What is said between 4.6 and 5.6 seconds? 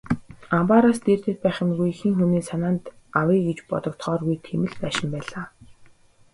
л байшин байлаа.